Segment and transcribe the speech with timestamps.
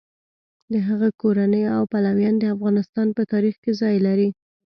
[0.73, 4.29] د هغه کورنۍ او پلویان د افغانستان په تاریخ کې ځای لري.